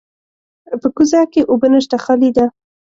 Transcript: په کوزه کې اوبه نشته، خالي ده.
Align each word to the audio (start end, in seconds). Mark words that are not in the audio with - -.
په 0.81 0.87
کوزه 0.95 1.21
کې 1.31 1.41
اوبه 1.51 1.67
نشته، 1.73 1.97
خالي 2.03 2.29
ده. 2.37 2.45